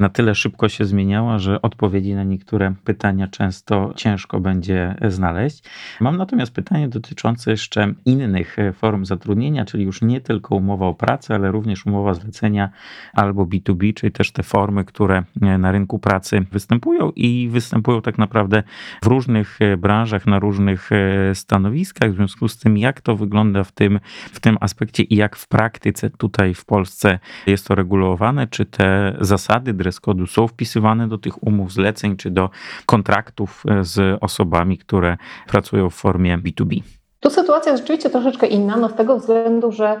[0.00, 5.64] na tyle szybko się zmieniała, że odpowiedzi na niektóre pytania często ciężko będzie znaleźć.
[6.00, 11.34] Mam natomiast pytanie dotyczące jeszcze innych form zatrudnienia, czyli już nie tylko umowa o pracę,
[11.34, 12.70] ale również umowa zlecenia
[13.12, 15.22] albo B2B, czyli też te formy, które
[15.58, 18.62] na rynku pracy występują i występują tak naprawdę
[19.02, 20.90] w różnych branżach, na różnych
[21.34, 22.12] stanowiskach.
[22.12, 24.00] W związku z tym, jak to wygląda w tym,
[24.32, 29.16] w tym aspekcie i jak w praktyce tutaj w Polsce jest to regulowane, czy te
[29.20, 32.50] zasady dress są wpisywane do tych umów zleceń, czy do
[32.86, 35.16] kontraktów z osobami, które
[35.46, 36.82] pracują w formie B2B.
[37.20, 40.00] Tu sytuacja jest rzeczywiście troszeczkę inna, no z tego względu, że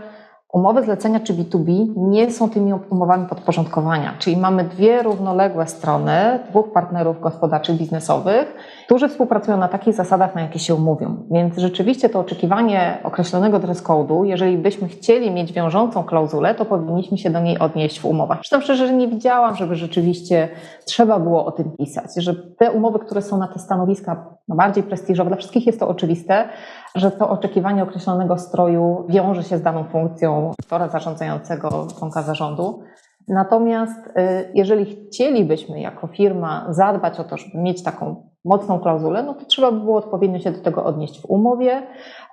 [0.52, 6.72] Umowy zlecenia czy B2B nie są tymi umowami podporządkowania, czyli mamy dwie równoległe strony, dwóch
[6.72, 8.54] partnerów gospodarczych, biznesowych,
[8.86, 11.16] którzy współpracują na takich zasadach, na jakie się umówią.
[11.30, 17.18] Więc rzeczywiście to oczekiwanie określonego dress code'u, jeżeli byśmy chcieli mieć wiążącą klauzulę, to powinniśmy
[17.18, 18.38] się do niej odnieść w umowach.
[18.38, 20.48] Zresztą szczerze nie widziałam, żeby rzeczywiście
[20.84, 25.30] trzeba było o tym pisać, że te umowy, które są na te stanowiska bardziej prestiżowe,
[25.30, 26.48] dla wszystkich jest to oczywiste,
[26.94, 32.82] że to oczekiwanie określonego stroju wiąże się z daną funkcją aktora zarządzającego, członka zarządu.
[33.28, 34.12] Natomiast y,
[34.54, 39.72] jeżeli chcielibyśmy jako firma zadbać o to, żeby mieć taką mocną klauzulę, no to trzeba
[39.72, 41.82] by było odpowiednio się do tego odnieść w umowie.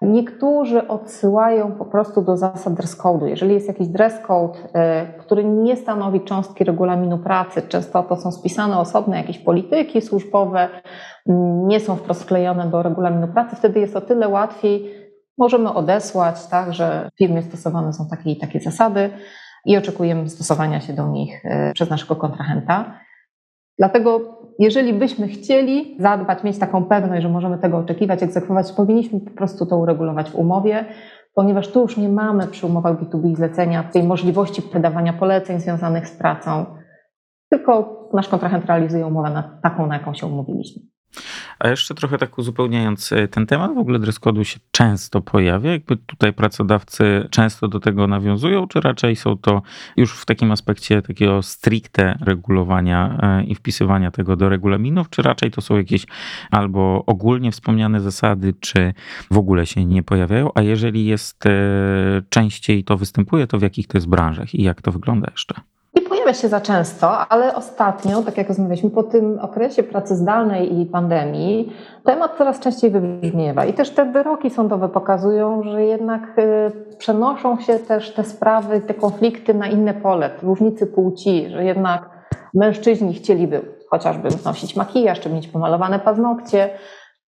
[0.01, 3.25] Niektórzy odsyłają po prostu do zasad dress code'u.
[3.25, 8.31] Jeżeli jest jakiś dress code, y, który nie stanowi cząstki regulaminu pracy, często to są
[8.31, 10.69] spisane osobne jakieś polityki służbowe,
[11.65, 14.96] nie są wprost sklejone do regulaminu pracy, wtedy jest o tyle łatwiej,
[15.37, 19.09] możemy odesłać, tak, że w firmie stosowane są takie i takie zasady
[19.65, 22.99] i oczekujemy stosowania się do nich e, przez naszego kontrahenta.
[23.77, 29.31] Dlatego, jeżeli byśmy chcieli zadbać, mieć taką pewność, że możemy tego oczekiwać, egzekwować, powinniśmy po
[29.31, 30.85] prostu to uregulować w umowie,
[31.33, 36.17] ponieważ tu już nie mamy przy umowach B2B zlecenia tej możliwości wydawania poleceń związanych z
[36.17, 36.65] pracą,
[37.49, 40.96] tylko nasz kontrahent realizuje umowę na taką, na jaką się umówiliśmy.
[41.59, 45.71] A jeszcze trochę tak uzupełniając e, ten temat, w ogóle dress code'u się często pojawia.
[45.71, 49.61] Jakby tutaj pracodawcy często do tego nawiązują, czy raczej są to
[49.97, 55.51] już w takim aspekcie takiego stricte regulowania e, i wpisywania tego do regulaminów, czy raczej
[55.51, 56.05] to są jakieś
[56.51, 58.93] albo ogólnie wspomniane zasady, czy
[59.31, 60.51] w ogóle się nie pojawiają?
[60.55, 61.51] A jeżeli jest e,
[62.29, 65.76] częściej to występuje, to w jakich to jest branżach i jak to wygląda jeszcze?
[66.27, 70.85] Pojawia się za często, ale ostatnio, tak jak rozmawialiśmy, po tym okresie pracy zdalnej i
[70.85, 71.73] pandemii,
[72.05, 73.65] temat coraz częściej wybrzmiewa.
[73.65, 78.93] I też te wyroki sądowe pokazują, że jednak y, przenoszą się też te sprawy, te
[78.93, 82.09] konflikty na inne pole, różnicy płci, że jednak
[82.53, 86.69] mężczyźni chcieliby chociażby nosić makijaż, czy mieć pomalowane paznokcie,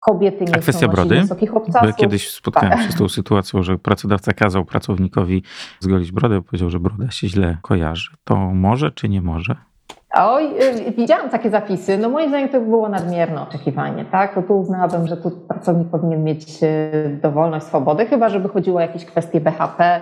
[0.06, 1.22] kobiety nie A kwestia brody?
[1.22, 1.92] wysokich obcasów.
[1.92, 2.82] Bo kiedyś spotkałem tak.
[2.82, 5.44] się z tą sytuacją, że pracodawca kazał pracownikowi
[5.80, 8.12] zgolić brodę, powiedział, że broda się źle kojarzy.
[8.24, 9.56] To może czy nie może?
[10.18, 10.44] Oj,
[10.88, 11.98] y, widziałam takie zapisy.
[11.98, 14.36] No moim zdaniem to było nadmierne oczekiwanie, tak?
[14.36, 18.82] To tu uznałabym, że tu pracownik powinien mieć y, dowolność, swobodę, chyba żeby chodziło o
[18.82, 20.02] jakieś kwestie BHP.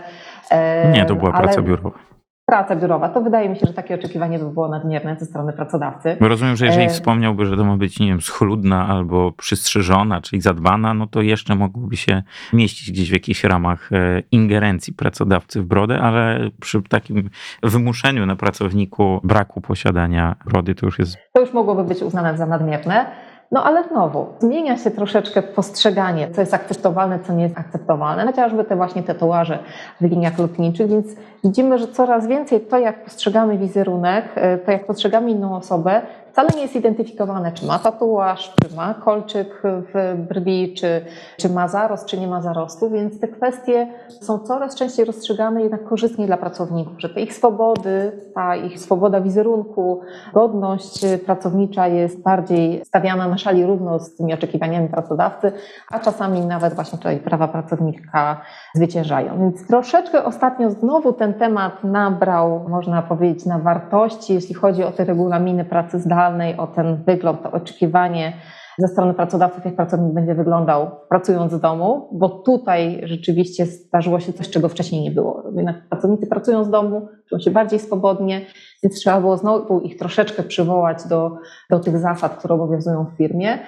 [0.93, 1.43] Nie, to była ale...
[1.43, 2.12] praca biurowa
[2.53, 6.17] praca biurowa, to wydaje mi się, że takie oczekiwanie by było nadmierne ze strony pracodawcy.
[6.21, 6.89] Bo rozumiem, że jeżeli e...
[6.89, 11.55] wspomniałby, że to ma być, nie wiem, schludna albo przystrzyżona, czyli zadbana, no to jeszcze
[11.55, 17.29] mogłoby się mieścić gdzieś w jakichś ramach e, ingerencji pracodawcy w brodę, ale przy takim
[17.63, 21.17] wymuszeniu na pracowniku braku posiadania brody to już jest...
[21.33, 23.05] To już mogłoby być uznane za nadmierne.
[23.51, 28.63] No ale znowu, zmienia się troszeczkę postrzeganie, co jest akceptowalne, co nie jest akceptowalne, chociażby
[28.63, 29.59] te właśnie tatuaże
[30.01, 31.05] w liniach lotniczych, więc
[31.43, 36.01] widzimy, że coraz więcej to, jak postrzegamy wizerunek, e, to jak postrzegamy inną osobę,
[36.33, 41.05] wcale nie jest identyfikowane, czy ma tatuaż, czy ma kolczyk w brwi, czy,
[41.37, 43.87] czy ma zarost, czy nie ma zarostu, więc te kwestie
[44.21, 49.21] są coraz częściej rozstrzygane jednak korzystnie dla pracowników, że te ich swobody, ta ich swoboda
[49.21, 50.01] wizerunku,
[50.33, 55.51] godność pracownicza jest bardziej stawiana na szali równo z tymi oczekiwaniami pracodawcy,
[55.91, 58.41] a czasami nawet właśnie tutaj prawa pracownika
[58.75, 59.39] zwyciężają.
[59.39, 65.05] Więc troszeczkę ostatnio znowu ten temat nabrał, można powiedzieć, na wartości, jeśli chodzi o te
[65.05, 66.22] regulaminy pracy zdalnej,
[66.57, 68.33] o ten wygląd, to oczekiwanie
[68.77, 74.33] ze strony pracodawców, jak pracownik będzie wyglądał pracując z domu, bo tutaj rzeczywiście zdarzyło się
[74.33, 75.43] coś, czego wcześniej nie było.
[75.55, 78.41] Jednak pracownicy pracują z domu, czują się bardziej swobodnie,
[78.83, 81.31] więc trzeba było znowu ich troszeczkę przywołać do,
[81.69, 83.59] do tych zasad, które obowiązują w firmie.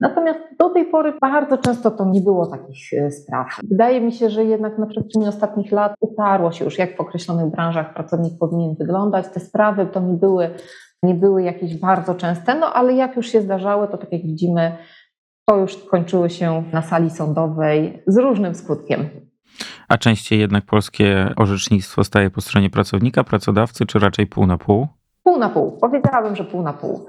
[0.00, 3.46] Natomiast do tej pory bardzo często to nie było takich e, spraw.
[3.70, 7.46] Wydaje mi się, że jednak na przestrzeni ostatnich lat utarło się już, jak w określonych
[7.46, 9.28] branżach pracownik powinien wyglądać.
[9.28, 10.50] Te sprawy to nie były,
[11.04, 14.76] nie były jakieś bardzo częste, no ale jak już się zdarzały, to tak jak widzimy,
[15.46, 19.08] to już kończyły się na sali sądowej z różnym skutkiem.
[19.88, 24.86] A częściej jednak polskie orzecznictwo staje po stronie pracownika, pracodawcy, czy raczej pół na pół?
[25.22, 25.78] Pół na pół.
[25.80, 27.06] Powiedziałabym, że pół na pół.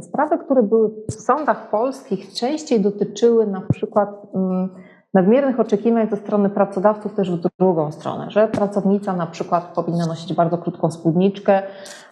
[0.00, 4.68] Sprawy, które były w sądach polskich, częściej dotyczyły na przykład mm,
[5.14, 10.32] nadmiernych oczekiwań ze strony pracodawców też w drugą stronę, że pracownica na przykład powinna nosić
[10.32, 11.62] bardzo krótką spódniczkę,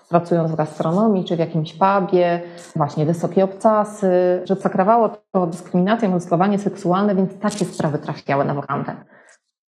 [0.09, 2.43] pracując w gastronomii czy w jakimś pubie,
[2.77, 4.11] właśnie wysokie obcasy,
[4.45, 8.97] że zakrawało to dyskryminację, molestowanie seksualne, więc takie sprawy trafiały na wokandę.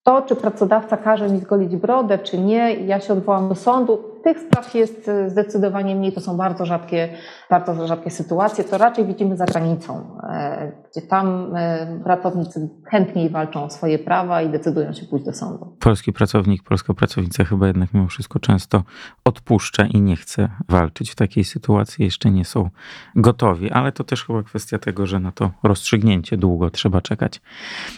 [0.02, 4.38] To, czy pracodawca każe mi zgolić brodę, czy nie, ja się odwołam do sądu, tych
[4.38, 7.08] spraw jest e, zdecydowanie mniej, to są bardzo rzadkie,
[7.50, 13.64] bardzo rzadkie sytuacje, to raczej widzimy za granicą, e, gdzie tam e, pracownicy chętniej walczą
[13.64, 15.76] o swoje prawa i decydują się pójść do sądu.
[15.80, 18.82] Polski pracownik, polska pracownica chyba jednak mimo wszystko często
[19.24, 22.70] odpuszcza i nie chce walczyć w takiej sytuacji, jeszcze nie są
[23.16, 27.40] gotowi, ale to też chyba kwestia tego, że na to rozstrzygnięcie długo trzeba czekać.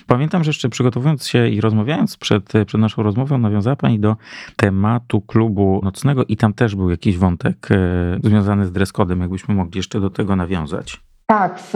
[0.06, 4.16] Pamiętam, że jeszcze przygotowując się i rozmawiając przed, przed naszą rozmową, nawiązała Pani do
[4.56, 9.20] tematu klubu nocnego i tam też był jakiś wątek e, związany z dress codem.
[9.20, 11.00] Jakbyśmy mogli jeszcze do tego nawiązać.
[11.26, 11.74] Tak, w,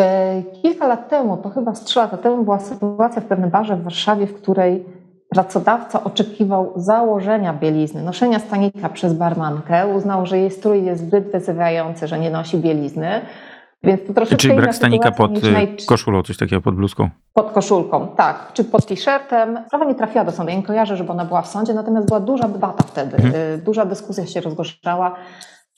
[0.63, 3.83] kilka lat temu, to chyba z trzy lata temu, była sytuacja w pewnym barze w
[3.83, 4.85] Warszawie, w której
[5.31, 12.09] pracodawca oczekiwał założenia bielizny, noszenia stanika przez barmankę, uznał, że jej strój jest zbyt wyzywający,
[12.09, 13.21] że nie nosi bielizny.
[13.83, 15.31] Więc to troszeczkę Czyli brak stanika pod
[15.87, 17.11] koszulą, coś takiego, pod bluzką?
[17.35, 18.51] Pod koszulką, tak.
[18.53, 19.59] Czy pod t-shirtem.
[19.67, 20.51] Sprawa nie trafiła do sądu.
[20.53, 23.17] Ja nie kojarzę, żeby ona była w sądzie, natomiast była duża debata wtedy.
[23.17, 23.35] Mhm.
[23.35, 25.17] Y, duża dyskusja się rozgorzała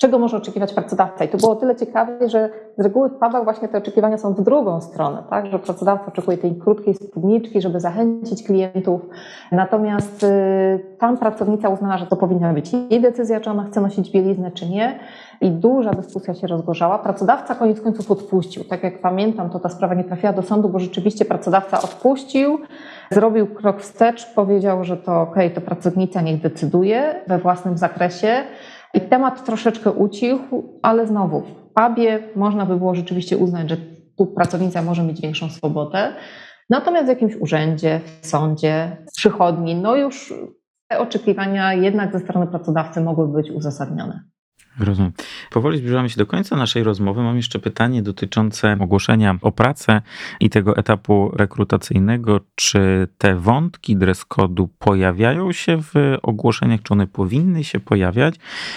[0.02, 1.24] czego może oczekiwać pracodawca.
[1.24, 4.42] I to było tyle ciekawe, że z reguły w pubach właśnie te oczekiwania są w
[4.42, 5.46] drugą stronę, tak?
[5.46, 9.00] że pracodawca oczekuje tej krótkiej spódniczki, żeby zachęcić klientów.
[9.52, 14.10] Natomiast y, tam pracownica uznała, że to powinna być jej decyzja, czy ona chce nosić
[14.10, 14.98] bieliznę, czy nie.
[15.40, 16.98] I duża dyskusja się rozgorzała.
[16.98, 18.64] Pracodawca koniec końców odpuścił.
[18.64, 22.58] Tak jak pamiętam, to ta sprawa nie trafiła do sądu, bo rzeczywiście pracodawca odpuścił,
[23.10, 28.44] zrobił krok wstecz, powiedział, że to ok, to pracownica niech decyduje we własnym zakresie.
[28.94, 33.76] I temat troszeczkę ucichł, ale znowu w pubie można by było rzeczywiście uznać, że
[34.18, 36.14] tu pracownica może mieć większą swobodę.
[36.70, 40.34] Natomiast w jakimś urzędzie, w sądzie, w przychodni, no już
[40.88, 44.24] te oczekiwania jednak ze strony pracodawcy mogły być uzasadnione.
[44.80, 45.12] Rozumiem.
[45.50, 47.22] Powoli zbliżamy się do końca naszej rozmowy.
[47.22, 50.02] Mam jeszcze pytanie dotyczące ogłoszenia o pracę
[50.40, 52.40] i tego etapu rekrutacyjnego.
[52.54, 58.34] Czy te wątki dress code'u pojawiają się w ogłoszeniach, czy one powinny się pojawiać,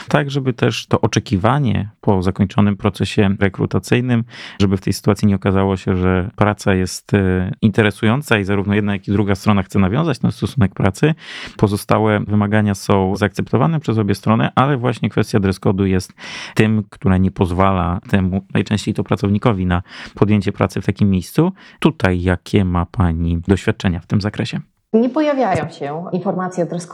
[0.07, 4.23] tak żeby też to oczekiwanie po zakończonym procesie rekrutacyjnym,
[4.61, 8.93] żeby w tej sytuacji nie okazało się, że praca jest e, interesująca i zarówno jedna,
[8.93, 11.15] jak i druga strona chce nawiązać ten stosunek pracy.
[11.57, 16.13] Pozostałe wymagania są zaakceptowane przez obie strony, ale właśnie kwestia dress code'u jest
[16.55, 19.81] tym, które nie pozwala temu, najczęściej to pracownikowi, na
[20.15, 21.51] podjęcie pracy w takim miejscu.
[21.79, 24.59] Tutaj jakie ma Pani doświadczenia w tym zakresie?
[24.93, 26.89] Nie pojawiają się informacje o dress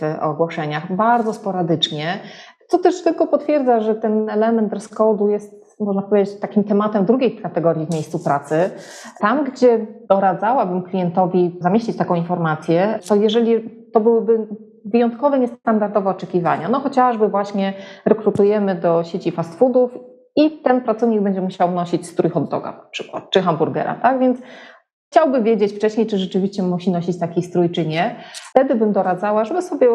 [0.00, 2.20] w ogłoszeniach, bardzo sporadycznie,
[2.68, 7.36] co też tylko potwierdza, że ten element dress code'u jest można powiedzieć, takim tematem drugiej
[7.36, 8.70] kategorii w miejscu pracy.
[9.20, 14.46] Tam, gdzie doradzałabym klientowi zamieścić taką informację, to jeżeli to byłyby
[14.92, 16.68] wyjątkowe, niestandardowe oczekiwania.
[16.68, 17.72] No chociażby właśnie
[18.04, 19.90] rekrutujemy do sieci fast foodów
[20.36, 24.18] i ten pracownik będzie musiał nosić strój hot doga na przykład, czy hamburgera, tak?
[24.18, 24.38] Więc
[25.10, 28.16] chciałby wiedzieć wcześniej, czy rzeczywiście musi nosić taki strój, czy nie.
[28.50, 29.88] Wtedy bym doradzała, żeby sobie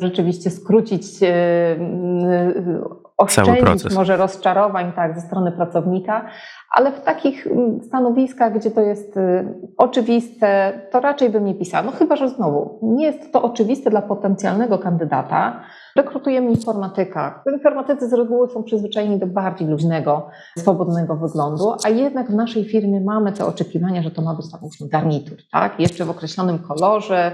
[0.00, 6.26] rzeczywiście skrócić, e, e, oszczędzić może rozczarowań tak, ze strony pracownika,
[6.70, 7.48] ale w takich
[7.86, 11.82] stanowiskach, gdzie to jest y, oczywiste, to raczej bym nie pisała.
[11.82, 15.60] No chyba, że znowu nie jest to oczywiste dla potencjalnego kandydata.
[15.96, 17.42] Rekrutujemy informatyka.
[17.52, 23.00] Informatycy z reguły są przyzwyczajeni do bardziej luźnego, swobodnego wyglądu, a jednak w naszej firmie
[23.00, 25.80] mamy te oczekiwania, że to ma być załóżmy garnitur, tak?
[25.80, 27.32] Jeszcze w określonym kolorze,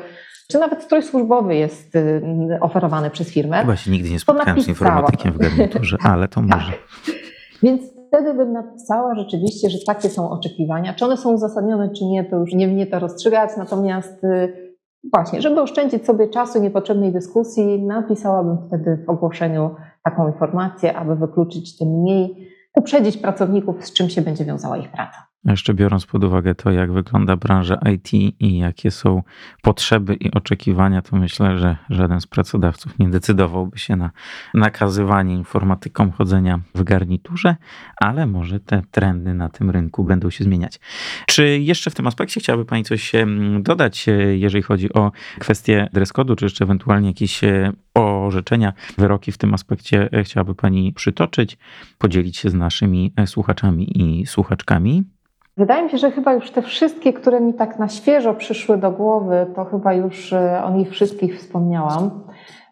[0.48, 2.22] czy nawet strój służbowy jest y,
[2.60, 3.60] oferowany przez firmę.
[3.60, 6.72] Chyba się nigdy nie spotkałem z informatykiem w garniturze, ale to może.
[6.72, 7.14] Tak.
[7.62, 10.94] Więc wtedy bym napisała rzeczywiście, że takie są oczekiwania.
[10.94, 13.50] Czy one są uzasadnione, czy nie, to już nie mnie to rozstrzygać.
[13.56, 14.65] Natomiast y,
[15.12, 21.78] właśnie, żeby oszczędzić sobie czasu niepotrzebnej dyskusji, napisałabym wtedy w ogłoszeniu taką informację, aby wykluczyć
[21.78, 25.26] tym mniej, uprzedzić pracowników, z czym się będzie wiązała ich praca.
[25.46, 29.22] Jeszcze biorąc pod uwagę to, jak wygląda branża IT i jakie są
[29.62, 34.10] potrzeby i oczekiwania, to myślę, że żaden z pracodawców nie decydowałby się na
[34.54, 37.56] nakazywanie informatykom chodzenia w garniturze,
[37.96, 40.80] ale może te trendy na tym rynku będą się zmieniać.
[41.26, 43.12] Czy jeszcze w tym aspekcie chciałaby Pani coś
[43.60, 49.32] dodać, e, jeżeli chodzi o kwestię dress code'u, czy jeszcze ewentualnie jakieś e, orzeczenia, wyroki
[49.32, 51.58] w tym aspekcie e, chciałaby Pani przytoczyć,
[51.98, 55.15] podzielić się z naszymi słuchaczami i słuchaczkami?
[55.56, 58.90] Wydaje mi się, że chyba już te wszystkie, które mi tak na świeżo przyszły do
[58.90, 62.10] głowy, to chyba już e, o nich wszystkich wspomniałam.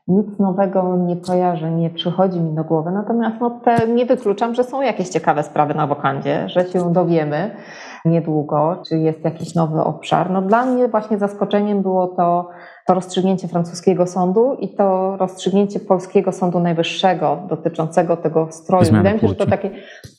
[0.09, 2.91] Nic nowego nie kojarzę, nie przychodzi mi do głowy.
[2.91, 7.57] Natomiast no, te, nie wykluczam, że są jakieś ciekawe sprawy na wokandzie, że się dowiemy
[8.05, 10.31] niedługo, czy jest jakiś nowy obszar.
[10.31, 12.49] No, dla mnie właśnie zaskoczeniem było to,
[12.87, 18.85] to rozstrzygnięcie francuskiego sądu i to rozstrzygnięcie polskiego sądu najwyższego dotyczącego tego stroju.
[18.85, 19.71] Zmiany Wydaje mi się, że to takie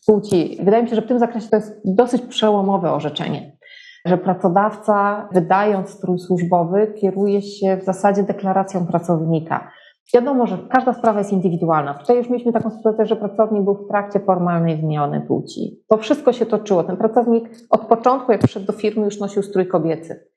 [0.06, 0.58] płci.
[0.64, 3.58] Wydaje mi się, że w tym zakresie to jest dosyć przełomowe orzeczenie.
[4.06, 9.72] Że pracodawca, wydając strój służbowy, kieruje się w zasadzie deklaracją pracownika.
[10.14, 11.94] Wiadomo, że każda sprawa jest indywidualna.
[11.94, 15.84] Tutaj już mieliśmy taką sytuację, że pracownik był w trakcie formalnej zmiany płci.
[15.88, 16.84] To wszystko się toczyło.
[16.84, 20.30] Ten pracownik od początku, jak przyszedł do firmy, już nosił strój kobiecy.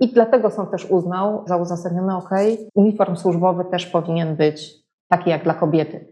[0.00, 2.30] I dlatego sąd też uznał za uzasadnione, ok,
[2.74, 4.74] uniform służbowy też powinien być
[5.08, 6.08] taki jak dla kobiety.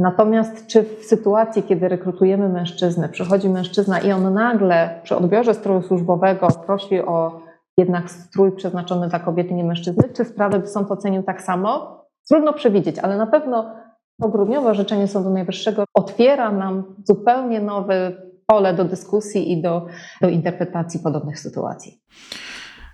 [0.00, 5.82] Natomiast czy w sytuacji, kiedy rekrutujemy mężczyznę, przychodzi mężczyzna i on nagle przy odbiorze stroju
[5.82, 7.40] służbowego prosi o
[7.78, 12.00] jednak strój przeznaczony dla kobiety, nie mężczyzny, czy sprawę by sąd ocenił tak samo?
[12.28, 13.74] Trudno przewidzieć, ale na pewno
[14.22, 18.12] to grudniowe orzeczenie Sądu Najwyższego otwiera nam zupełnie nowe
[18.46, 19.86] pole do dyskusji i do,
[20.22, 22.00] do interpretacji podobnych sytuacji.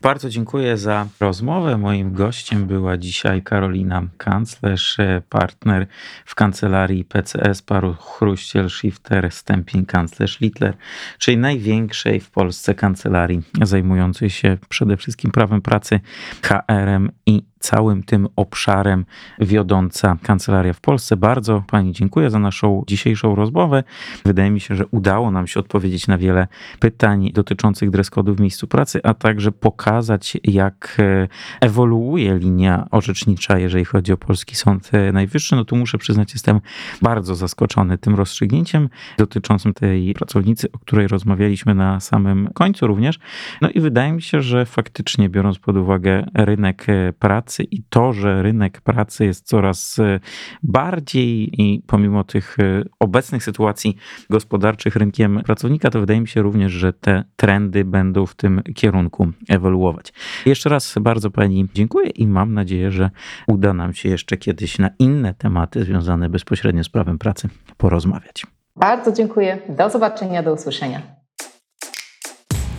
[0.06, 1.78] Bardzo dziękuję za rozmowę.
[1.78, 4.96] Moim gościem była dzisiaj Karolina Kanclerz,
[5.28, 5.86] partner
[6.24, 10.76] w kancelarii PCS Paru Chruściel Shifter Stemping Kanclerz Littler,
[11.18, 16.00] czyli największej w Polsce kancelarii zajmującej się przede wszystkim prawem pracy,
[16.42, 19.04] HR-em i całym tym obszarem
[19.38, 21.16] wiodąca kancelaria w Polsce.
[21.16, 23.84] Bardzo Pani dziękuję za naszą dzisiejszą rozmowę.
[24.24, 26.46] Wydaje mi się, że udało nam się odpowiedzieć na wiele
[26.80, 31.28] pytań dotyczących dress w miejscu pracy, a także pokazać, jak e,
[31.60, 35.56] ewoluuje linia orzecznicza, jeżeli chodzi o Polski Sąd Najwyższy.
[35.56, 36.60] No tu muszę przyznać, jestem
[37.02, 38.88] bardzo zaskoczony tym rozstrzygnięciem
[39.18, 43.18] dotyczącym tej pracownicy, o której rozmawialiśmy na samym końcu również.
[43.60, 47.12] No i wydaje mi się, że faktycznie biorąc pod uwagę rynek e,
[47.56, 50.20] pracy i to, że rynek pracy jest coraz e,
[50.62, 53.96] bardziej i pomimo tych e, obecnych sytuacji
[54.30, 59.28] gospodarczych rynkiem pracownika, to wydaje mi się również, że te trendy będą w tym kierunku
[59.48, 60.12] ewoluować.
[60.46, 63.10] Jeszcze raz bardzo Pani dziękuję i mam nadzieję, że
[63.46, 68.46] uda nam się jeszcze kiedyś na inne tematy związane bezpośrednio z prawem pracy porozmawiać.
[68.76, 69.58] Bardzo dziękuję.
[69.68, 71.15] Do zobaczenia, do usłyszenia.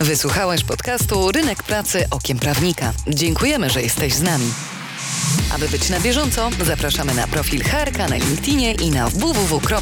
[0.00, 2.92] Wysłuchałeś podcastu Rynek Pracy Okiem Prawnika.
[3.08, 4.52] Dziękujemy, że jesteś z nami.
[5.54, 9.78] Aby być na bieżąco, zapraszamy na profil HRK na LinkedInie i na www.hrk.pl.